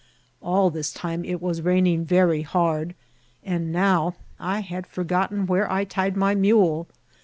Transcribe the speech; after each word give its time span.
All 0.41 0.71
this 0.71 0.91
time 0.91 1.23
it 1.23 1.39
was 1.39 1.61
rain 1.61 1.85
ing 1.85 2.05
very 2.05 2.41
hard; 2.41 2.95
and 3.43 3.71
now 3.71 4.15
I 4.39 4.61
had 4.61 4.87
forgotten 4.87 5.45
where 5.45 5.71
I 5.71 5.83
tied 5.83 6.17
my 6.17 6.33
mule. 6.33 6.87